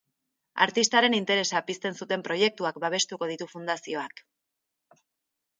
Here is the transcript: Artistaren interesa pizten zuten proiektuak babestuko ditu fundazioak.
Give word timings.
Artistaren 0.65 1.15
interesa 1.17 1.61
pizten 1.67 1.99
zuten 1.99 2.25
proiektuak 2.29 2.81
babestuko 2.85 3.31
ditu 3.33 3.49
fundazioak. 3.55 4.27